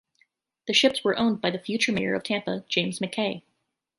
[0.65, 3.43] The ships were owned by the future mayor of Tampa, James McKay.